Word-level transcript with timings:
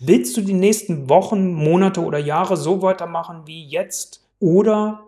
Willst 0.00 0.36
du 0.36 0.40
die 0.40 0.54
nächsten 0.54 1.08
Wochen, 1.08 1.52
Monate 1.52 2.00
oder 2.00 2.18
Jahre 2.18 2.56
so 2.56 2.82
weitermachen 2.82 3.42
wie 3.46 3.64
jetzt? 3.64 4.28
Oder 4.40 5.04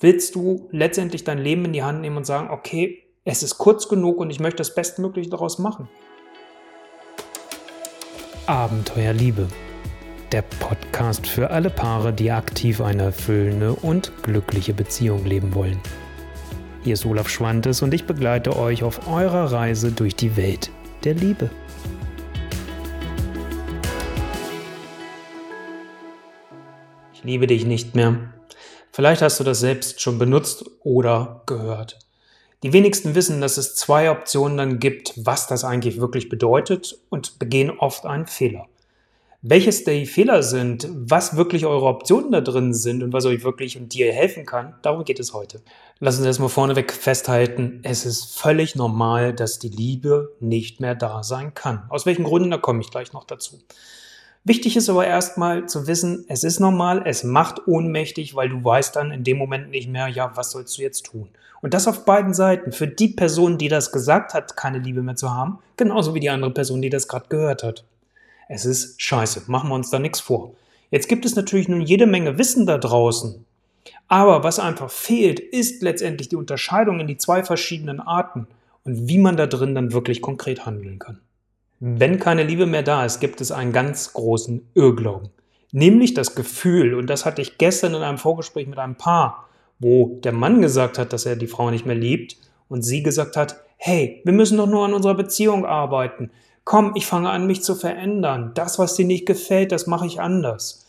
willst 0.00 0.36
du 0.36 0.68
letztendlich 0.70 1.24
dein 1.24 1.38
Leben 1.38 1.64
in 1.64 1.72
die 1.72 1.82
Hand 1.82 2.00
nehmen 2.02 2.18
und 2.18 2.24
sagen, 2.24 2.48
okay, 2.50 3.02
es 3.24 3.42
ist 3.42 3.58
kurz 3.58 3.88
genug 3.88 4.18
und 4.18 4.30
ich 4.30 4.38
möchte 4.38 4.58
das 4.58 4.76
Bestmögliche 4.76 5.28
daraus 5.28 5.58
machen? 5.58 5.88
Abenteuer 8.46 9.12
Liebe. 9.12 9.48
Der 10.30 10.42
Podcast 10.42 11.26
für 11.26 11.50
alle 11.50 11.68
Paare, 11.68 12.12
die 12.12 12.30
aktiv 12.30 12.80
eine 12.80 13.02
erfüllende 13.02 13.72
und 13.72 14.12
glückliche 14.22 14.72
Beziehung 14.72 15.24
leben 15.24 15.52
wollen. 15.52 15.80
Hier 16.84 16.94
ist 16.94 17.04
Olaf 17.04 17.28
Schwantes 17.28 17.82
und 17.82 17.92
ich 17.92 18.04
begleite 18.04 18.56
euch 18.56 18.84
auf 18.84 19.08
eurer 19.08 19.50
Reise 19.50 19.90
durch 19.90 20.14
die 20.14 20.36
Welt 20.36 20.70
der 21.02 21.14
Liebe. 21.14 21.50
Liebe 27.28 27.46
dich 27.46 27.66
nicht 27.66 27.94
mehr. 27.94 28.32
Vielleicht 28.90 29.20
hast 29.20 29.38
du 29.38 29.44
das 29.44 29.60
selbst 29.60 30.00
schon 30.00 30.18
benutzt 30.18 30.64
oder 30.82 31.42
gehört. 31.46 31.98
Die 32.62 32.72
wenigsten 32.72 33.14
wissen, 33.14 33.40
dass 33.42 33.58
es 33.58 33.76
zwei 33.76 34.10
Optionen 34.10 34.56
dann 34.56 34.78
gibt, 34.80 35.12
was 35.16 35.46
das 35.46 35.62
eigentlich 35.62 36.00
wirklich 36.00 36.30
bedeutet 36.30 36.98
und 37.10 37.38
begehen 37.38 37.70
oft 37.70 38.06
einen 38.06 38.26
Fehler. 38.26 38.66
Welches 39.42 39.84
die 39.84 40.06
Fehler 40.06 40.42
sind, 40.42 40.88
was 40.90 41.36
wirklich 41.36 41.64
eure 41.66 41.86
Optionen 41.86 42.32
da 42.32 42.40
drin 42.40 42.74
sind 42.74 43.04
und 43.04 43.12
was 43.12 43.26
euch 43.26 43.44
wirklich 43.44 43.78
und 43.78 43.92
dir 43.92 44.12
helfen 44.12 44.46
kann, 44.46 44.74
darum 44.82 45.04
geht 45.04 45.20
es 45.20 45.32
heute. 45.32 45.60
Lass 46.00 46.16
uns 46.16 46.26
erstmal 46.26 46.48
vorneweg 46.48 46.92
festhalten, 46.92 47.80
es 47.84 48.04
ist 48.04 48.36
völlig 48.36 48.74
normal, 48.74 49.34
dass 49.34 49.60
die 49.60 49.68
Liebe 49.68 50.34
nicht 50.40 50.80
mehr 50.80 50.96
da 50.96 51.22
sein 51.22 51.54
kann. 51.54 51.84
Aus 51.90 52.06
welchen 52.06 52.24
Gründen, 52.24 52.50
da 52.50 52.58
komme 52.58 52.80
ich 52.80 52.90
gleich 52.90 53.12
noch 53.12 53.24
dazu. 53.24 53.60
Wichtig 54.48 54.78
ist 54.78 54.88
aber 54.88 55.06
erstmal 55.06 55.66
zu 55.66 55.86
wissen, 55.86 56.24
es 56.26 56.42
ist 56.42 56.58
normal, 56.58 57.02
es 57.04 57.22
macht 57.22 57.68
ohnmächtig, 57.68 58.34
weil 58.34 58.48
du 58.48 58.64
weißt 58.64 58.96
dann 58.96 59.10
in 59.10 59.22
dem 59.22 59.36
Moment 59.36 59.68
nicht 59.68 59.90
mehr, 59.90 60.08
ja, 60.08 60.32
was 60.36 60.52
sollst 60.52 60.78
du 60.78 60.82
jetzt 60.82 61.04
tun? 61.04 61.28
Und 61.60 61.74
das 61.74 61.86
auf 61.86 62.06
beiden 62.06 62.32
Seiten. 62.32 62.72
Für 62.72 62.88
die 62.88 63.08
Person, 63.08 63.58
die 63.58 63.68
das 63.68 63.92
gesagt 63.92 64.32
hat, 64.32 64.56
keine 64.56 64.78
Liebe 64.78 65.02
mehr 65.02 65.16
zu 65.16 65.34
haben, 65.34 65.58
genauso 65.76 66.14
wie 66.14 66.20
die 66.20 66.30
andere 66.30 66.50
Person, 66.50 66.80
die 66.80 66.88
das 66.88 67.08
gerade 67.08 67.26
gehört 67.28 67.62
hat. 67.62 67.84
Es 68.48 68.64
ist 68.64 69.02
scheiße, 69.02 69.42
machen 69.48 69.68
wir 69.68 69.74
uns 69.74 69.90
da 69.90 69.98
nichts 69.98 70.20
vor. 70.20 70.54
Jetzt 70.90 71.10
gibt 71.10 71.26
es 71.26 71.36
natürlich 71.36 71.68
nun 71.68 71.82
jede 71.82 72.06
Menge 72.06 72.38
Wissen 72.38 72.64
da 72.64 72.78
draußen. 72.78 73.44
Aber 74.08 74.44
was 74.44 74.58
einfach 74.58 74.90
fehlt, 74.90 75.40
ist 75.40 75.82
letztendlich 75.82 76.30
die 76.30 76.36
Unterscheidung 76.36 77.00
in 77.00 77.06
die 77.06 77.18
zwei 77.18 77.44
verschiedenen 77.44 78.00
Arten 78.00 78.46
und 78.84 79.08
wie 79.08 79.18
man 79.18 79.36
da 79.36 79.46
drin 79.46 79.74
dann 79.74 79.92
wirklich 79.92 80.22
konkret 80.22 80.64
handeln 80.64 80.98
kann. 80.98 81.20
Wenn 81.80 82.18
keine 82.18 82.42
Liebe 82.42 82.66
mehr 82.66 82.82
da 82.82 83.04
ist, 83.04 83.20
gibt 83.20 83.40
es 83.40 83.52
einen 83.52 83.72
ganz 83.72 84.12
großen 84.12 84.68
Irrglauben. 84.74 85.30
Nämlich 85.70 86.14
das 86.14 86.34
Gefühl, 86.34 86.94
und 86.94 87.08
das 87.08 87.24
hatte 87.24 87.42
ich 87.42 87.58
gestern 87.58 87.94
in 87.94 88.02
einem 88.02 88.18
Vorgespräch 88.18 88.66
mit 88.66 88.78
einem 88.78 88.96
Paar, 88.96 89.48
wo 89.78 90.18
der 90.24 90.32
Mann 90.32 90.60
gesagt 90.60 90.98
hat, 90.98 91.12
dass 91.12 91.26
er 91.26 91.36
die 91.36 91.46
Frau 91.46 91.70
nicht 91.70 91.86
mehr 91.86 91.94
liebt 91.94 92.36
und 92.68 92.82
sie 92.82 93.02
gesagt 93.02 93.36
hat, 93.36 93.60
hey, 93.76 94.20
wir 94.24 94.32
müssen 94.32 94.58
doch 94.58 94.66
nur 94.66 94.84
an 94.84 94.94
unserer 94.94 95.14
Beziehung 95.14 95.64
arbeiten. 95.64 96.30
Komm, 96.64 96.92
ich 96.96 97.06
fange 97.06 97.30
an, 97.30 97.46
mich 97.46 97.62
zu 97.62 97.74
verändern. 97.74 98.52
Das, 98.54 98.78
was 98.78 98.94
dir 98.94 99.06
nicht 99.06 99.26
gefällt, 99.26 99.72
das 99.72 99.86
mache 99.86 100.06
ich 100.06 100.20
anders. 100.20 100.86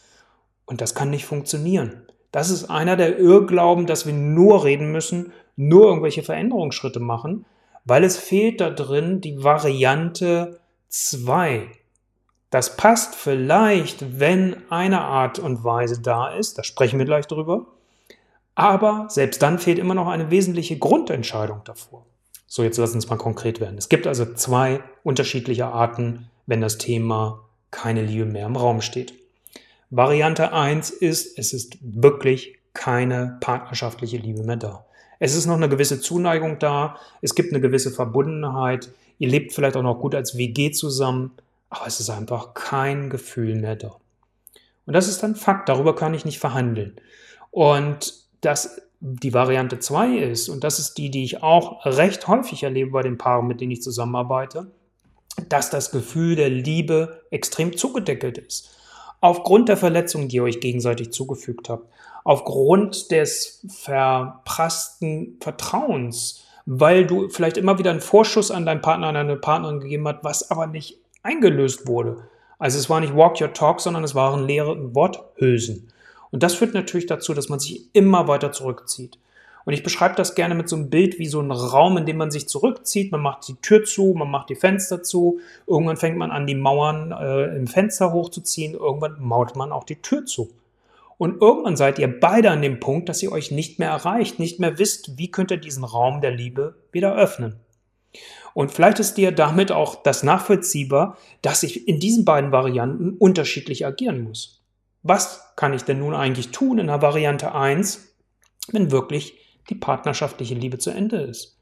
Und 0.66 0.82
das 0.82 0.96
kann 0.96 1.10
nicht 1.10 1.26
funktionieren. 1.26 2.04
Das 2.32 2.50
ist 2.50 2.70
einer 2.70 2.96
der 2.96 3.18
Irrglauben, 3.18 3.86
dass 3.86 4.06
wir 4.06 4.14
nur 4.14 4.64
reden 4.64 4.92
müssen, 4.92 5.34
nur 5.56 5.88
irgendwelche 5.88 6.24
Veränderungsschritte 6.24 7.00
machen, 7.00 7.46
weil 7.86 8.04
es 8.04 8.18
fehlt 8.18 8.62
da 8.62 8.70
drin 8.70 9.22
die 9.22 9.44
Variante, 9.44 10.60
2. 10.90 11.68
Das 12.50 12.78
passt 12.78 13.16
vielleicht, 13.16 14.20
wenn 14.20 14.56
eine 14.72 15.02
Art 15.02 15.40
und 15.40 15.64
Weise 15.64 16.02
da 16.02 16.30
ist, 16.30 16.58
da 16.58 16.64
sprechen 16.64 16.98
wir 16.98 17.06
gleich 17.06 17.28
drüber, 17.28 17.68
aber 18.56 19.06
selbst 19.10 19.42
dann 19.42 19.60
fehlt 19.60 19.80
immer 19.80 19.94
noch 19.94 20.08
eine 20.08 20.32
wesentliche 20.32 20.78
Grundentscheidung 20.78 21.62
davor. 21.64 22.06
So, 22.48 22.64
jetzt 22.64 22.78
lass 22.78 22.96
uns 22.96 23.08
mal 23.08 23.18
konkret 23.18 23.60
werden. 23.60 23.78
Es 23.78 23.90
gibt 23.90 24.08
also 24.08 24.34
zwei 24.34 24.82
unterschiedliche 25.04 25.68
Arten, 25.68 26.30
wenn 26.48 26.62
das 26.62 26.80
Thema 26.80 27.46
keine 27.70 28.02
Liebe 28.02 28.26
mehr 28.26 28.48
im 28.48 28.56
Raum 28.56 28.82
steht. 28.82 29.14
Variante 29.92 30.52
1 30.52 30.90
ist, 30.90 31.38
es 31.38 31.54
ist 31.54 31.78
wirklich 31.82 32.58
keine 32.74 33.38
partnerschaftliche 33.40 34.18
Liebe 34.18 34.44
mehr 34.44 34.56
da. 34.56 34.86
Es 35.20 35.36
ist 35.36 35.46
noch 35.46 35.56
eine 35.56 35.70
gewisse 35.70 36.02
Zuneigung 36.02 36.58
da, 36.60 36.98
es 37.22 37.36
gibt 37.36 37.52
eine 37.52 37.62
gewisse 37.62 37.92
Verbundenheit, 37.92 38.90
Ihr 39.20 39.28
lebt 39.28 39.54
vielleicht 39.54 39.76
auch 39.78 39.84
noch 39.84 40.00
gut 40.00 40.16
als 40.16 40.38
WG 40.38 40.72
zusammen, 40.72 41.32
aber 41.70 41.86
es 41.86 42.00
ist 42.00 42.10
einfach 42.10 42.54
kein 42.54 43.10
Gefühl 43.10 43.56
mehr 43.56 43.76
da. 43.76 43.98
Und 44.86 44.94
das 44.94 45.08
ist 45.08 45.24
ein 45.24 45.36
Fakt, 45.36 45.70
darüber 45.70 45.96
kann 45.96 46.16
ich 46.16 46.26
nicht 46.26 46.40
verhandeln. 46.40 47.00
Und 47.52 48.16
dass 48.42 48.82
die 49.02 49.34
Variante 49.34 49.80
2 49.80 50.18
ist, 50.18 50.50
und 50.50 50.64
das 50.64 50.80
ist 50.80 50.98
die, 50.98 51.12
die 51.12 51.24
ich 51.24 51.44
auch 51.44 51.86
recht 51.86 52.28
häufig 52.28 52.64
erlebe 52.64 52.92
bei 52.92 53.04
den 53.04 53.18
Paaren, 53.18 53.48
mit 53.48 53.62
denen 53.62 53.72
ich 53.72 53.82
zusammenarbeite, 53.82 54.72
dass 55.48 55.70
das 55.70 55.92
Gefühl 55.92 56.36
der 56.36 56.50
Liebe 56.50 57.22
extrem 57.30 57.78
zugedeckelt 57.78 58.38
ist. 58.38 58.76
Aufgrund 59.22 59.70
der 59.70 59.78
Verletzungen, 59.78 60.28
die 60.28 60.38
ihr 60.38 60.44
euch 60.44 60.60
gegenseitig 60.60 61.12
zugefügt 61.12 61.70
habt, 61.70 61.88
aufgrund 62.24 63.12
des 63.12 63.66
verprassten 63.68 65.38
Vertrauens, 65.40 66.46
weil 66.72 67.08
du 67.08 67.30
vielleicht 67.30 67.58
immer 67.58 67.80
wieder 67.80 67.90
einen 67.90 68.00
Vorschuss 68.00 68.52
an 68.52 68.64
deinen 68.64 68.82
Partner, 68.82 69.08
an 69.08 69.16
deine 69.16 69.38
Partnerin 69.38 69.80
gegeben 69.80 70.08
hast, 70.08 70.24
was 70.24 70.52
aber 70.52 70.68
nicht 70.68 71.00
eingelöst 71.24 71.88
wurde. 71.88 72.18
Also 72.60 72.78
es 72.78 72.92
war 72.92 73.00
nicht 73.00 73.16
Walk 73.16 73.42
Your 73.42 73.54
Talk, 73.54 73.82
sondern 73.82 74.04
es 74.04 74.14
waren 74.14 74.46
leere 74.46 74.94
Worthülsen. 74.94 75.92
Und 76.30 76.44
das 76.44 76.54
führt 76.54 76.76
natürlich 76.76 77.08
dazu, 77.08 77.34
dass 77.34 77.50
man 77.50 77.60
sich 77.60 77.90
immer 77.94 78.28
weiter 78.28 78.52
zurückzieht. 78.52 79.18
Und 79.66 79.74
ich 79.74 79.82
beschreibe 79.82 80.14
das 80.14 80.36
gerne 80.36 80.54
mit 80.54 80.70
so 80.70 80.76
einem 80.76 80.92
Bild 80.92 81.18
wie 81.18 81.26
so 81.26 81.42
ein 81.42 81.50
Raum, 81.50 81.98
in 81.98 82.06
dem 82.06 82.18
man 82.18 82.30
sich 82.30 82.48
zurückzieht. 82.48 83.12
Man 83.12 83.22
macht 83.22 83.48
die 83.48 83.56
Tür 83.56 83.84
zu, 83.84 84.14
man 84.16 84.30
macht 84.30 84.50
die 84.50 84.56
Fenster 84.56 85.02
zu. 85.02 85.40
Irgendwann 85.66 85.98
fängt 85.98 86.18
man 86.18 86.30
an, 86.30 86.46
die 86.46 86.56
Mauern 86.56 87.12
äh, 87.12 87.56
im 87.58 87.66
Fenster 87.66 88.14
hochzuziehen. 88.14 88.76
Irgendwann 88.76 89.20
maut 89.20 89.56
man 89.56 89.72
auch 89.72 89.86
die 89.86 90.04
Tür 90.04 90.28
zu. 90.28 90.52
Und 91.20 91.42
irgendwann 91.42 91.76
seid 91.76 92.00
ihr 92.00 92.20
beide 92.20 92.50
an 92.50 92.62
dem 92.62 92.80
Punkt, 92.80 93.10
dass 93.10 93.22
ihr 93.22 93.34
euch 93.34 93.52
nicht 93.52 93.78
mehr 93.78 93.90
erreicht, 93.90 94.40
nicht 94.40 94.62
mehr 94.62 94.80
wisst, 94.80 95.18
wie 95.18 95.30
könnt 95.30 95.52
ihr 95.52 95.58
diesen 95.58 95.84
Raum 95.84 96.22
der 96.22 96.32
Liebe 96.32 96.78
wieder 96.94 97.14
öffnen. 97.14 97.60
Und 98.54 98.72
vielleicht 98.72 99.00
ist 99.00 99.16
dir 99.16 99.34
damit 99.34 99.70
auch 99.74 100.02
das 100.02 100.24
nachvollziehbar, 100.24 101.18
dass 101.42 101.64
ich 101.64 101.90
in 101.90 102.00
diesen 102.00 102.24
beiden 102.24 102.54
Varianten 102.54 103.18
unterschiedlich 103.18 103.86
agieren 103.86 104.24
muss. 104.24 104.62
Was 105.04 105.42
kann 105.58 105.74
ich 105.74 105.84
denn 105.84 106.00
nun 106.00 106.16
eigentlich 106.16 106.52
tun 106.52 106.80
in 106.80 106.88
der 106.88 107.02
Variante 107.02 107.54
1, 107.54 108.14
wenn 108.72 108.90
wirklich 108.90 109.34
die 109.70 109.76
partnerschaftliche 109.76 110.56
Liebe 110.56 110.78
zu 110.78 110.90
Ende 110.90 111.18
ist? 111.18 111.58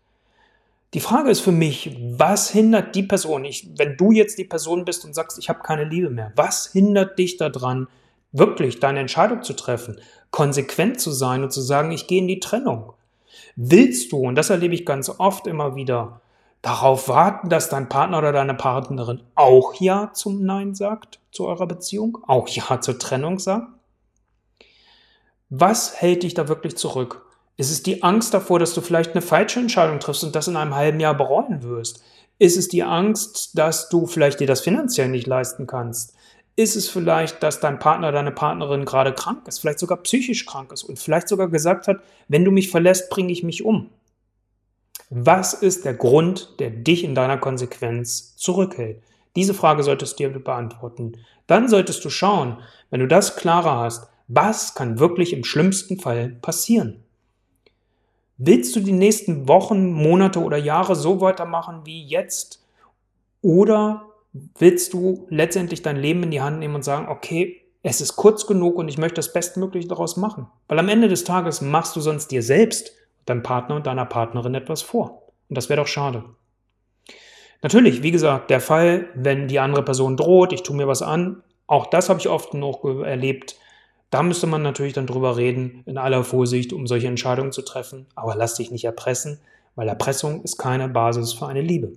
Die 0.94 1.00
Frage 1.00 1.32
ist 1.32 1.40
für 1.40 1.52
mich, 1.52 1.98
was 2.00 2.52
hindert 2.52 2.94
die 2.94 3.04
Person, 3.04 3.44
ich, 3.44 3.68
wenn 3.76 3.98
du 3.98 4.12
jetzt 4.12 4.38
die 4.38 4.46
Person 4.46 4.86
bist 4.86 5.04
und 5.04 5.16
sagst, 5.16 5.40
ich 5.40 5.50
habe 5.50 5.64
keine 5.64 5.84
Liebe 5.84 6.12
mehr, 6.12 6.32
was 6.36 6.72
hindert 6.72 7.18
dich 7.18 7.38
daran, 7.38 7.88
wirklich 8.32 8.80
deine 8.80 9.00
Entscheidung 9.00 9.44
zu 9.44 9.54
treffen, 9.54 10.00
konsequent 10.32 11.00
zu 11.00 11.12
sein 11.12 11.44
und 11.44 11.52
zu 11.52 11.62
sagen, 11.62 11.92
ich 11.92 12.08
gehe 12.08 12.20
in 12.20 12.28
die 12.28 12.40
Trennung. 12.40 12.94
Willst 13.56 14.12
du, 14.12 14.18
und 14.18 14.36
das 14.36 14.50
erlebe 14.50 14.76
ich 14.76 14.86
ganz 14.86 15.10
oft 15.10 15.48
immer 15.48 15.76
wieder, 15.76 16.22
darauf 16.62 17.08
warten, 17.08 17.50
dass 17.50 17.70
dein 17.70 17.90
Partner 17.90 18.18
oder 18.18 18.32
deine 18.32 18.54
Partnerin 18.54 19.22
auch 19.36 19.74
Ja 19.76 20.12
zum 20.14 20.44
Nein 20.44 20.76
sagt, 20.76 21.20
zu 21.32 21.48
eurer 21.48 21.68
Beziehung, 21.68 22.18
auch 22.28 22.48
Ja 22.48 22.82
zur 22.82 23.00
Trennung 23.00 23.40
sagt? 23.40 23.68
Was 25.50 26.02
hält 26.02 26.24
dich 26.24 26.34
da 26.34 26.48
wirklich 26.48 26.76
zurück? 26.76 27.26
Ist 27.56 27.72
es 27.72 27.82
die 27.82 28.04
Angst 28.04 28.34
davor, 28.34 28.60
dass 28.60 28.74
du 28.74 28.82
vielleicht 28.82 29.14
eine 29.14 29.22
falsche 29.22 29.60
Entscheidung 29.60 30.00
triffst 30.00 30.24
und 30.24 30.36
das 30.36 30.48
in 30.48 30.58
einem 30.58 30.76
halben 30.76 31.00
Jahr 31.00 31.16
bereuen 31.16 31.64
wirst? 31.64 32.04
Ist 32.38 32.58
es 32.58 32.68
die 32.68 32.84
Angst, 32.84 33.58
dass 33.58 33.90
du 33.90 34.06
vielleicht 34.06 34.40
dir 34.40 34.48
das 34.48 34.62
finanziell 34.62 35.08
nicht 35.10 35.26
leisten 35.26 35.66
kannst? 35.66 36.14
Ist 36.58 36.76
es 36.76 36.90
vielleicht, 36.90 37.44
dass 37.44 37.60
dein 37.60 37.78
Partner, 37.78 38.12
deine 38.12 38.32
Partnerin 38.32 38.84
gerade 38.84 39.14
krank 39.14 39.48
ist, 39.48 39.60
vielleicht 39.60 39.78
sogar 39.78 40.00
psychisch 40.00 40.48
krank 40.48 40.72
ist 40.72 40.84
und 40.84 40.98
vielleicht 40.98 41.28
sogar 41.28 41.50
gesagt 41.50 41.88
hat, 41.88 41.98
wenn 42.30 42.44
du 42.44 42.50
mich 42.50 42.72
verlässt, 42.72 43.12
bringe 43.12 43.32
ich 43.32 43.44
mich 43.44 43.64
um? 43.64 43.92
Was 45.12 45.54
ist 45.54 45.86
der 45.86 45.94
Grund, 45.94 46.56
der 46.60 46.72
dich 46.72 47.04
in 47.04 47.14
deiner 47.14 47.38
Konsequenz 47.38 48.36
zurückhält? 48.38 49.04
Diese 49.36 49.54
Frage 49.54 49.84
solltest 49.84 50.20
du 50.20 50.28
dir 50.28 50.40
beantworten. 50.40 51.18
Dann 51.46 51.70
solltest 51.70 52.04
du 52.04 52.10
schauen, 52.10 52.58
wenn 52.90 53.02
du 53.02 53.08
das 53.08 53.36
klarer 53.36 53.78
hast, 53.78 54.10
was 54.28 54.74
kann 54.74 54.98
wirklich 54.98 55.34
im 55.34 55.44
schlimmsten 55.44 56.00
Fall 56.00 56.30
passieren? 56.42 57.04
Willst 58.40 58.76
du 58.76 58.80
die 58.80 58.94
nächsten 58.94 59.48
Wochen, 59.48 59.92
Monate 59.92 60.40
oder 60.40 60.58
Jahre 60.58 60.96
so 60.96 61.22
weitermachen 61.22 61.82
wie 61.86 62.04
jetzt? 62.04 62.66
Oder 63.44 64.07
willst 64.58 64.94
du 64.94 65.28
letztendlich 65.30 65.82
dein 65.82 65.98
Leben 65.98 66.24
in 66.24 66.32
die 66.32 66.42
Hand 66.42 66.60
nehmen 66.60 66.76
und 66.76 66.84
sagen, 66.84 67.08
okay, 67.10 67.62
es 67.84 68.02
ist 68.02 68.16
kurz 68.16 68.48
genug 68.48 68.76
und 68.76 68.90
ich 68.90 68.98
möchte 68.98 69.16
das 69.16 69.32
Bestmögliche 69.32 69.88
daraus 69.88 70.18
machen. 70.18 70.48
Weil 70.68 70.80
am 70.80 70.90
Ende 70.90 71.08
des 71.08 71.24
Tages 71.24 71.62
machst 71.62 71.96
du 71.96 72.02
sonst 72.02 72.32
dir 72.32 72.44
selbst, 72.44 72.92
deinem 73.26 73.44
Partner 73.44 73.76
und 73.76 73.88
deiner 73.88 74.06
Partnerin 74.06 74.56
etwas 74.56 74.82
vor. 74.82 75.24
Und 75.50 75.58
das 75.58 75.70
wäre 75.70 75.82
doch 75.82 75.88
schade. 75.88 76.24
Natürlich, 77.62 78.04
wie 78.04 78.12
gesagt, 78.12 78.50
der 78.50 78.62
Fall, 78.62 79.08
wenn 79.16 79.48
die 79.48 79.60
andere 79.60 79.84
Person 79.84 80.18
droht, 80.18 80.54
ich 80.54 80.64
tue 80.64 80.76
mir 80.76 80.88
was 80.88 81.02
an, 81.02 81.44
Auch 81.68 81.88
das 81.88 82.10
habe 82.10 82.20
ich 82.20 82.30
oft 82.30 82.54
noch 82.54 82.84
erlebt. 83.04 83.58
Da 84.10 84.24
müsste 84.24 84.48
man 84.48 84.62
natürlich 84.62 84.94
dann 84.94 85.06
drüber 85.06 85.36
reden, 85.36 85.84
in 85.86 85.98
aller 85.98 86.24
Vorsicht, 86.24 86.72
um 86.72 86.88
solche 86.88 87.08
Entscheidungen 87.08 87.52
zu 87.52 87.62
treffen. 87.62 88.08
Aber 88.16 88.36
lass 88.36 88.56
dich 88.56 88.72
nicht 88.72 88.86
erpressen, 88.86 89.42
weil 89.76 89.90
Erpressung 89.90 90.44
ist 90.44 90.58
keine 90.58 90.88
Basis 90.88 91.34
für 91.34 91.48
eine 91.48 91.62
Liebe. 91.62 91.92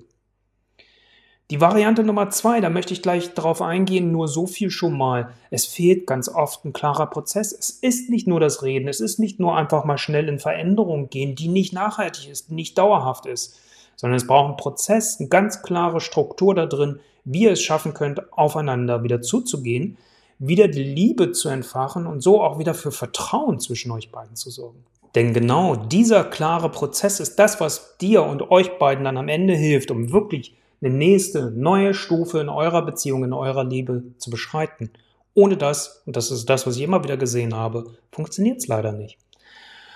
Die 1.51 1.61
Variante 1.61 2.05
Nummer 2.05 2.31
zwei, 2.31 2.61
da 2.61 2.71
möchte 2.71 2.95
ich 2.95 3.03
gleich 3.03 3.35
darauf 3.35 3.61
eingehen, 3.61 4.13
nur 4.13 4.29
so 4.29 4.47
viel 4.47 4.71
schon 4.71 4.97
mal. 4.97 5.33
Es 5.51 5.67
fehlt 5.67 6.07
ganz 6.07 6.29
oft 6.29 6.65
ein 6.65 6.73
klarer 6.73 7.07
Prozess. 7.07 7.53
Es 7.53 7.71
ist 7.71 8.09
nicht 8.09 8.29
nur 8.29 8.39
das 8.39 8.63
Reden, 8.63 8.87
es 8.87 9.01
ist 9.01 9.19
nicht 9.19 9.41
nur 9.41 9.57
einfach 9.57 9.85
mal 9.85 9.99
schnell 9.99 10.29
in 10.29 10.39
Veränderung 10.39 11.11
gehen, 11.11 11.35
die 11.35 11.49
nicht 11.49 11.73
nachhaltig 11.73 12.31
ist, 12.31 12.53
nicht 12.53 12.79
dauerhaft 12.79 13.27
ist, 13.27 13.59
sondern 13.97 14.17
es 14.17 14.29
braucht 14.29 14.47
einen 14.47 14.57
Prozess, 14.59 15.19
eine 15.19 15.29
ganz 15.29 15.63
klare 15.63 16.01
Struktur 16.01 16.55
da 16.55 16.67
drin, 16.67 17.01
wie 17.25 17.43
ihr 17.43 17.53
es 17.53 17.63
schaffen 17.63 17.95
könnt, 17.95 18.33
aufeinander 18.33 19.03
wieder 19.03 19.21
zuzugehen, 19.21 19.99
wieder 20.39 20.69
die 20.69 20.85
Liebe 20.85 21.33
zu 21.33 21.49
entfachen 21.49 22.07
und 22.07 22.21
so 22.21 22.41
auch 22.41 22.61
wieder 22.61 22.75
für 22.75 22.93
Vertrauen 22.93 23.59
zwischen 23.59 23.91
euch 23.91 24.13
beiden 24.13 24.37
zu 24.37 24.51
sorgen. 24.51 24.85
Denn 25.17 25.35
genau 25.35 25.75
dieser 25.75 26.23
klare 26.23 26.69
Prozess 26.71 27.19
ist 27.19 27.41
das, 27.41 27.61
was 27.61 27.97
dir 27.99 28.23
und 28.23 28.53
euch 28.53 28.79
beiden 28.79 29.03
dann 29.03 29.17
am 29.17 29.27
Ende 29.27 29.55
hilft, 29.55 29.91
um 29.91 30.13
wirklich 30.13 30.55
eine 30.83 30.95
nächste, 30.95 31.51
neue 31.51 31.95
Stufe 31.95 32.41
in 32.41 32.49
eurer 32.49 32.83
Beziehung, 32.83 33.25
in 33.25 33.33
eurer 33.33 33.65
Liebe 33.65 34.03
zu 34.19 34.31
beschreiten. 34.31 34.91
Ohne 35.35 35.57
das, 35.57 36.03
und 36.07 36.17
das 36.17 36.31
ist 36.31 36.49
das, 36.49 36.67
was 36.67 36.77
ich 36.77 36.83
immer 36.83 37.05
wieder 37.05 37.17
gesehen 37.17 37.55
habe, 37.55 37.85
funktioniert 38.11 38.59
es 38.59 38.67
leider 38.67 38.93
nicht. 38.93 39.19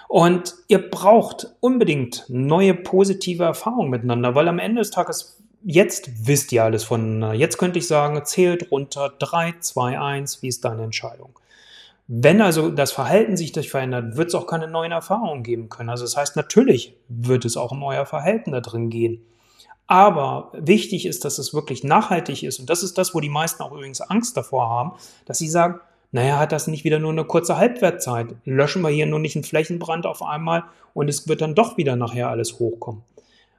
Und 0.08 0.54
ihr 0.68 0.90
braucht 0.90 1.54
unbedingt 1.60 2.24
neue 2.28 2.74
positive 2.74 3.44
Erfahrungen 3.44 3.90
miteinander, 3.90 4.34
weil 4.34 4.48
am 4.48 4.58
Ende 4.58 4.80
des 4.80 4.90
Tages, 4.90 5.42
jetzt 5.64 6.26
wisst 6.26 6.52
ihr 6.52 6.62
alles 6.62 6.84
voneinander. 6.84 7.34
Jetzt 7.34 7.58
könnte 7.58 7.78
ich 7.78 7.88
sagen, 7.88 8.20
zählt 8.24 8.70
runter 8.70 9.12
3, 9.18 9.54
2, 9.58 9.98
1, 9.98 10.42
wie 10.42 10.48
ist 10.48 10.64
deine 10.64 10.84
Entscheidung? 10.84 11.38
Wenn 12.06 12.42
also 12.42 12.70
das 12.70 12.92
Verhalten 12.92 13.36
sich 13.36 13.52
durch 13.52 13.70
verändert, 13.70 14.16
wird 14.16 14.28
es 14.28 14.34
auch 14.34 14.46
keine 14.46 14.68
neuen 14.68 14.92
Erfahrungen 14.92 15.42
geben 15.42 15.70
können. 15.70 15.88
Also 15.88 16.04
das 16.04 16.16
heißt, 16.16 16.36
natürlich 16.36 16.94
wird 17.08 17.46
es 17.46 17.56
auch 17.56 17.72
um 17.72 17.82
euer 17.82 18.04
Verhalten 18.04 18.52
da 18.52 18.60
drin 18.60 18.90
gehen. 18.90 19.24
Aber 19.86 20.50
wichtig 20.54 21.06
ist, 21.06 21.24
dass 21.24 21.38
es 21.38 21.52
wirklich 21.52 21.84
nachhaltig 21.84 22.42
ist. 22.42 22.58
Und 22.58 22.70
das 22.70 22.82
ist 22.82 22.96
das, 22.96 23.14
wo 23.14 23.20
die 23.20 23.28
meisten 23.28 23.62
auch 23.62 23.72
übrigens 23.72 24.00
Angst 24.00 24.36
davor 24.36 24.68
haben, 24.68 24.92
dass 25.26 25.38
sie 25.38 25.48
sagen, 25.48 25.80
naja, 26.10 26.38
hat 26.38 26.52
das 26.52 26.68
nicht 26.68 26.84
wieder 26.84 27.00
nur 27.00 27.10
eine 27.10 27.24
kurze 27.24 27.58
Halbwertzeit? 27.58 28.36
Löschen 28.44 28.82
wir 28.82 28.88
hier 28.88 29.06
nur 29.06 29.18
nicht 29.18 29.34
einen 29.34 29.44
Flächenbrand 29.44 30.06
auf 30.06 30.22
einmal 30.22 30.62
und 30.94 31.08
es 31.08 31.28
wird 31.28 31.40
dann 31.40 31.54
doch 31.54 31.76
wieder 31.76 31.96
nachher 31.96 32.28
alles 32.28 32.58
hochkommen. 32.60 33.02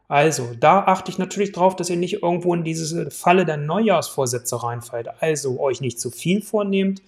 Also, 0.08 0.50
da 0.60 0.86
achte 0.86 1.12
ich 1.12 1.18
natürlich 1.18 1.52
drauf, 1.52 1.76
dass 1.76 1.90
ihr 1.90 1.98
nicht 1.98 2.22
irgendwo 2.22 2.54
in 2.54 2.64
diese 2.64 3.10
Falle 3.12 3.44
der 3.44 3.58
Neujahrsvorsätze 3.58 4.64
reinfällt. 4.64 5.10
Also 5.20 5.60
euch 5.60 5.82
nicht 5.82 6.00
zu 6.00 6.12
viel 6.12 6.42
vornehmt 6.42 7.02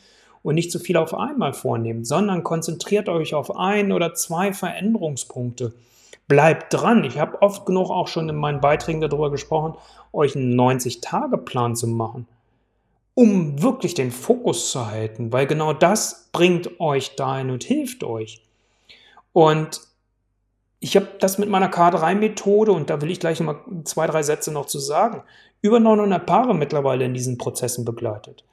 und 0.44 0.56
nicht 0.56 0.72
zu 0.72 0.80
viel 0.80 0.98
auf 0.98 1.14
einmal 1.14 1.54
vornehmt, 1.54 2.08
sondern 2.08 2.44
konzentriert 2.44 3.08
euch 3.08 3.34
auf 3.34 3.56
ein 3.56 3.92
oder 3.92 4.16
zwei 4.16 4.52
Veränderungspunkte 4.52 5.74
Bleibt 6.28 6.74
dran. 6.74 7.04
Ich 7.04 7.20
habe 7.20 7.42
oft 7.42 7.66
genug 7.66 7.90
auch 7.90 8.08
schon 8.08 8.28
in 8.28 8.36
meinen 8.36 8.60
Beiträgen 8.60 9.02
darüber 9.02 9.32
gesprochen, 9.32 9.76
euch 10.12 10.36
einen 10.36 10.60
90-Tage-Plan 10.60 11.76
zu 11.76 11.88
machen, 11.88 12.28
um 13.14 13.62
wirklich 13.62 13.94
den 13.94 14.12
Fokus 14.12 14.72
zu 14.72 14.88
halten, 14.88 15.32
weil 15.32 15.48
genau 15.48 15.74
das 15.74 16.30
bringt 16.34 16.80
euch 16.80 17.16
dahin 17.16 17.50
und 17.50 17.64
hilft 17.64 18.04
euch. 18.04 18.42
Und 19.32 19.82
ich 20.80 20.96
habe 20.96 21.08
das 21.20 21.38
mit 21.38 21.50
meiner 21.50 21.72
K3-Methode, 21.72 22.72
und 22.72 22.90
da 22.90 23.02
will 23.02 23.10
ich 23.10 23.20
gleich 23.20 23.40
noch 23.40 23.48
mal 23.48 23.84
zwei, 23.84 24.06
drei 24.06 24.22
Sätze 24.22 24.52
noch 24.52 24.66
zu 24.66 24.80
sagen, 24.80 25.24
über 25.62 25.80
900 25.80 26.26
Paare 26.26 26.54
mittlerweile 26.54 27.06
in 27.06 27.14
diesen 27.14 27.38
Prozessen 27.38 27.86
begleitet. 27.86 28.44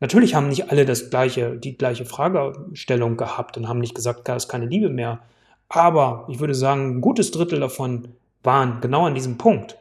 Natürlich 0.00 0.34
haben 0.34 0.48
nicht 0.48 0.70
alle 0.70 0.84
das 0.84 1.10
gleiche, 1.10 1.56
die 1.56 1.76
gleiche 1.76 2.04
Fragestellung 2.06 3.16
gehabt 3.16 3.56
und 3.56 3.68
haben 3.68 3.80
nicht 3.80 3.94
gesagt, 3.94 4.28
da 4.28 4.36
ist 4.36 4.48
keine 4.48 4.66
Liebe 4.66 4.88
mehr. 4.88 5.20
Aber 5.70 6.24
ich 6.28 6.40
würde 6.40 6.54
sagen, 6.54 6.96
ein 6.96 7.00
gutes 7.00 7.30
Drittel 7.30 7.60
davon 7.60 8.08
waren 8.42 8.80
genau 8.80 9.06
an 9.06 9.14
diesem 9.14 9.38
Punkt. 9.38 9.78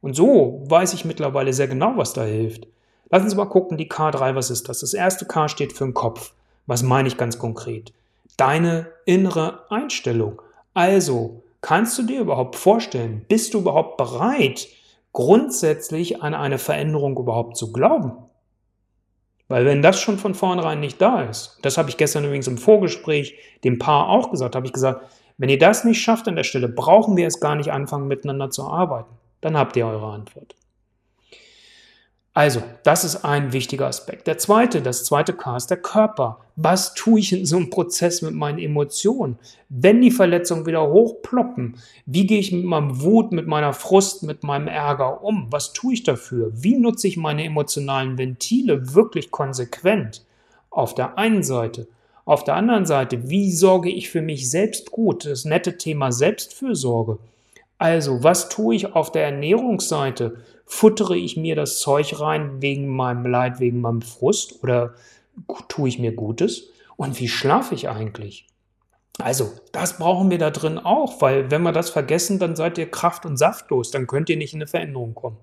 Und 0.00 0.14
so 0.14 0.62
weiß 0.66 0.94
ich 0.94 1.04
mittlerweile 1.04 1.52
sehr 1.52 1.66
genau, 1.66 1.96
was 1.96 2.12
da 2.12 2.22
hilft. 2.22 2.68
Lass 3.10 3.24
uns 3.24 3.34
mal 3.34 3.46
gucken, 3.46 3.76
die 3.76 3.90
K3, 3.90 4.36
was 4.36 4.48
ist 4.48 4.68
das? 4.68 4.80
Das 4.80 4.94
erste 4.94 5.26
K 5.26 5.48
steht 5.48 5.72
für 5.72 5.84
den 5.84 5.94
Kopf. 5.94 6.32
Was 6.66 6.82
meine 6.82 7.08
ich 7.08 7.16
ganz 7.16 7.38
konkret? 7.38 7.92
Deine 8.36 8.86
innere 9.06 9.64
Einstellung. 9.70 10.40
Also, 10.72 11.42
kannst 11.62 11.98
du 11.98 12.04
dir 12.04 12.20
überhaupt 12.20 12.54
vorstellen, 12.54 13.24
bist 13.26 13.54
du 13.54 13.58
überhaupt 13.58 13.96
bereit, 13.96 14.68
grundsätzlich 15.12 16.22
an 16.22 16.34
eine 16.34 16.58
Veränderung 16.58 17.16
überhaupt 17.16 17.56
zu 17.56 17.72
glauben? 17.72 18.12
Weil 19.48 19.64
wenn 19.64 19.82
das 19.82 19.98
schon 19.98 20.18
von 20.18 20.34
vornherein 20.34 20.80
nicht 20.80 21.00
da 21.00 21.22
ist, 21.22 21.58
das 21.62 21.78
habe 21.78 21.88
ich 21.88 21.96
gestern 21.96 22.24
übrigens 22.24 22.48
im 22.48 22.58
Vorgespräch 22.58 23.34
dem 23.64 23.78
Paar 23.78 24.08
auch 24.08 24.30
gesagt, 24.30 24.54
habe 24.54 24.66
ich 24.66 24.72
gesagt, 24.72 25.02
wenn 25.38 25.48
ihr 25.48 25.58
das 25.58 25.84
nicht 25.84 26.02
schafft 26.02 26.28
an 26.28 26.36
der 26.36 26.44
Stelle, 26.44 26.68
brauchen 26.68 27.16
wir 27.16 27.26
es 27.26 27.40
gar 27.40 27.54
nicht 27.54 27.72
anfangen, 27.72 28.08
miteinander 28.08 28.50
zu 28.50 28.64
arbeiten. 28.64 29.14
Dann 29.40 29.56
habt 29.56 29.76
ihr 29.76 29.86
eure 29.86 30.12
Antwort. 30.12 30.54
Also, 32.38 32.62
das 32.84 33.02
ist 33.02 33.24
ein 33.24 33.52
wichtiger 33.52 33.88
Aspekt. 33.88 34.28
Der 34.28 34.38
zweite, 34.38 34.80
das 34.80 35.04
zweite 35.04 35.32
K 35.32 35.56
ist 35.56 35.70
der 35.70 35.76
Körper. 35.76 36.38
Was 36.54 36.94
tue 36.94 37.18
ich 37.18 37.32
in 37.32 37.44
so 37.44 37.56
einem 37.56 37.68
Prozess 37.68 38.22
mit 38.22 38.32
meinen 38.32 38.60
Emotionen? 38.60 39.40
Wenn 39.68 40.00
die 40.00 40.12
Verletzungen 40.12 40.64
wieder 40.64 40.88
hochploppen, 40.88 41.78
wie 42.06 42.28
gehe 42.28 42.38
ich 42.38 42.52
mit 42.52 42.64
meinem 42.64 43.02
Wut, 43.02 43.32
mit 43.32 43.48
meiner 43.48 43.72
Frust, 43.72 44.22
mit 44.22 44.44
meinem 44.44 44.68
Ärger 44.68 45.24
um? 45.24 45.48
Was 45.50 45.72
tue 45.72 45.94
ich 45.94 46.04
dafür? 46.04 46.52
Wie 46.54 46.76
nutze 46.76 47.08
ich 47.08 47.16
meine 47.16 47.42
emotionalen 47.42 48.18
Ventile 48.18 48.94
wirklich 48.94 49.32
konsequent? 49.32 50.24
Auf 50.70 50.94
der 50.94 51.18
einen 51.18 51.42
Seite. 51.42 51.88
Auf 52.24 52.44
der 52.44 52.54
anderen 52.54 52.86
Seite, 52.86 53.28
wie 53.28 53.50
sorge 53.50 53.90
ich 53.90 54.10
für 54.10 54.22
mich 54.22 54.48
selbst 54.48 54.92
gut? 54.92 55.26
Das 55.26 55.44
nette 55.44 55.76
Thema 55.76 56.12
Selbstfürsorge. 56.12 57.18
Also, 57.78 58.24
was 58.24 58.48
tue 58.48 58.74
ich 58.74 58.94
auf 58.94 59.12
der 59.12 59.24
Ernährungsseite? 59.24 60.38
Futtere 60.66 61.16
ich 61.16 61.36
mir 61.36 61.54
das 61.54 61.78
Zeug 61.78 62.20
rein 62.20 62.60
wegen 62.60 62.88
meinem 62.88 63.24
Leid, 63.24 63.60
wegen 63.60 63.80
meinem 63.80 64.02
Frust 64.02 64.62
oder 64.62 64.94
tue 65.68 65.88
ich 65.88 65.98
mir 65.98 66.12
Gutes? 66.12 66.70
Und 66.96 67.18
wie 67.20 67.28
schlafe 67.28 67.74
ich 67.74 67.88
eigentlich? 67.88 68.46
Also, 69.20 69.52
das 69.72 69.98
brauchen 69.98 70.30
wir 70.30 70.38
da 70.38 70.50
drin 70.50 70.78
auch, 70.78 71.20
weil 71.20 71.50
wenn 71.50 71.62
wir 71.62 71.72
das 71.72 71.90
vergessen, 71.90 72.38
dann 72.38 72.56
seid 72.56 72.78
ihr 72.78 72.90
kraft- 72.90 73.26
und 73.26 73.36
saftlos, 73.36 73.90
dann 73.90 74.06
könnt 74.06 74.28
ihr 74.28 74.36
nicht 74.36 74.54
in 74.54 74.60
eine 74.60 74.68
Veränderung 74.68 75.14
kommen. 75.14 75.38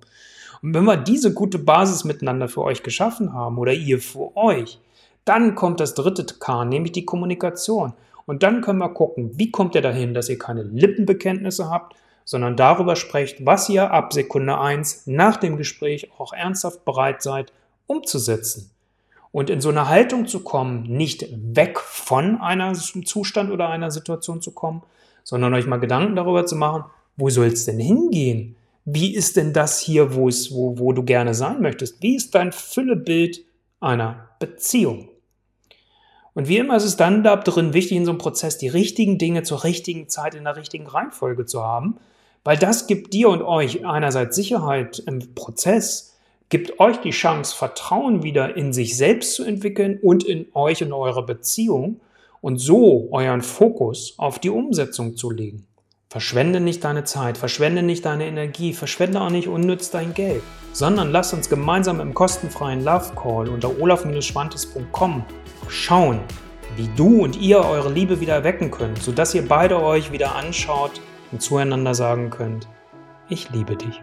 Und 0.62 0.74
wenn 0.74 0.86
wir 0.86 0.98
diese 0.98 1.34
gute 1.34 1.60
Basis 1.60 2.04
miteinander 2.04 2.48
für 2.48 2.64
euch 2.64 2.84
geschaffen 2.84 3.34
haben 3.34 3.58
oder 3.58 3.74
ihr 3.74 4.00
für 4.00 4.36
euch, 4.38 4.80
dann 5.26 5.56
kommt 5.56 5.80
das 5.80 5.94
dritte 5.94 6.26
K, 6.26 6.66
nämlich 6.66 6.94
die 6.94 7.06
Kommunikation. 7.06 7.94
Und 8.26 8.44
dann 8.44 8.62
können 8.62 8.80
wir 8.80 8.90
gucken, 8.90 9.32
wie 9.38 9.52
kommt 9.52 9.76
ihr 9.76 9.82
dahin, 9.82 10.14
dass 10.14 10.30
ihr 10.30 10.40
keine 10.40 10.64
Lippenbekenntnisse 10.64 11.70
habt, 11.70 11.96
sondern 12.26 12.58
darüber 12.58 12.96
sprecht, 12.96 13.46
was 13.46 13.70
ihr 13.70 13.92
ab 13.92 14.12
Sekunde 14.12 14.60
1 14.60 15.04
nach 15.06 15.38
dem 15.38 15.56
Gespräch 15.56 16.10
auch 16.18 16.34
ernsthaft 16.34 16.84
bereit 16.84 17.22
seid 17.22 17.54
umzusetzen. 17.88 18.72
Und 19.32 19.50
in 19.50 19.62
so 19.62 19.70
eine 19.70 19.88
Haltung 19.88 20.28
zu 20.28 20.42
kommen, 20.42 20.84
nicht 20.84 21.28
weg 21.32 21.80
von 21.80 22.42
einem 22.42 22.74
Zustand 22.74 23.52
oder 23.52 23.70
einer 23.70 23.92
Situation 23.92 24.42
zu 24.42 24.52
kommen, 24.52 24.82
sondern 25.24 25.54
euch 25.54 25.68
mal 25.68 25.78
Gedanken 25.78 26.16
darüber 26.16 26.46
zu 26.46 26.56
machen, 26.56 26.86
wo 27.16 27.30
soll 27.30 27.48
es 27.48 27.66
denn 27.66 27.80
hingehen? 27.80 28.56
Wie 28.86 29.14
ist 29.14 29.36
denn 29.36 29.54
das 29.54 29.80
hier, 29.80 30.16
wo, 30.16 30.30
es, 30.30 30.54
wo, 30.54 30.80
wo 30.80 30.94
du 30.94 31.04
gerne 31.04 31.34
sein 31.34 31.62
möchtest? 31.62 32.02
Wie 32.02 32.16
ist 32.16 32.34
dein 32.34 32.52
Füllebild 32.52 33.44
einer 33.80 34.30
Beziehung? 34.40 35.10
Und 36.34 36.48
wie 36.48 36.58
immer 36.58 36.76
ist 36.76 36.84
es 36.84 36.98
dann 36.98 37.24
da 37.24 37.38
drin 37.38 37.74
wichtig, 37.74 37.98
in 37.98 38.06
so 38.06 38.12
einem 38.12 38.20
Prozess 38.20 38.58
die 38.58 38.68
richtigen 38.68 39.18
Dinge 39.18 39.44
zur 39.44 39.64
richtigen 39.64 40.10
Zeit 40.10 40.36
in 40.36 40.44
der 40.44 40.58
richtigen 40.58 40.86
Reihenfolge 40.86 41.46
zu 41.46 41.64
haben, 41.64 41.98
weil 42.46 42.58
das 42.58 42.88
gibt 42.88 43.12
dir 43.14 43.30
und 43.30 43.42
euch 43.42 43.86
einerseits 43.86 44.36
Sicherheit 44.36 45.00
im 45.08 45.34
Prozess, 45.34 46.16
gibt 46.50 46.80
euch 46.80 46.98
die 46.98 47.10
Chance, 47.10 47.56
Vertrauen 47.56 48.22
wieder 48.22 48.56
in 48.56 48.72
sich 48.72 48.96
selbst 48.96 49.34
zu 49.34 49.44
entwickeln 49.44 50.00
und 50.02 50.24
in 50.24 50.46
euch 50.54 50.84
und 50.84 50.94
eure 50.94 51.26
Beziehung 51.26 52.00
und 52.42 52.60
so 52.60 53.10
euren 53.12 53.42
Fokus 53.42 54.14
auf 54.18 54.38
die 54.38 54.52
Umsetzung 54.52 55.18
zu 55.18 55.32
legen. 55.32 55.66
Verschwende 56.08 56.60
nicht 56.60 56.84
deine 56.84 57.04
Zeit, 57.04 57.40
verschwende 57.40 57.82
nicht 57.82 58.06
deine 58.06 58.28
Energie, 58.28 58.74
verschwende 58.74 59.22
auch 59.22 59.32
nicht 59.32 59.48
unnütz 59.48 59.90
dein 59.90 60.14
Geld, 60.14 60.44
sondern 60.72 61.12
lass 61.12 61.34
uns 61.34 61.50
gemeinsam 61.50 62.00
im 62.00 62.14
kostenfreien 62.14 62.84
Love 62.84 63.16
Call 63.16 63.50
unter 63.50 63.82
olaf-schwantes.com 63.82 65.26
schauen, 65.68 66.20
wie 66.76 66.90
du 66.96 67.24
und 67.24 67.42
ihr 67.42 67.66
eure 67.66 67.92
Liebe 67.92 68.22
wieder 68.22 68.44
wecken 68.44 68.70
könnt, 68.70 69.02
sodass 69.02 69.34
ihr 69.34 69.48
beide 69.48 69.82
euch 69.82 70.12
wieder 70.12 70.36
anschaut 70.36 71.02
zueinander 71.40 71.94
sagen 71.96 72.30
könnt, 72.30 72.68
ich 73.30 73.50
liebe 73.50 73.76
dich. 73.76 74.02